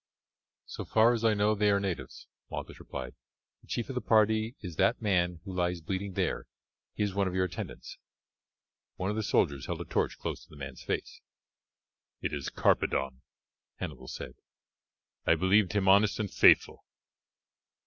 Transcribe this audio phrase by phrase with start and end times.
[0.65, 3.13] "So far as I know they are natives," Malchus replied.
[3.61, 6.47] "The chief of the party is that man who lies bleeding there;
[6.95, 7.99] he is one of your attendants."
[8.95, 11.21] One of the soldiers held a torch close to the man's face.
[12.19, 13.21] "It is Carpadon,"
[13.75, 14.33] Hannibal said.
[15.27, 16.83] "I believed him honest and faithful."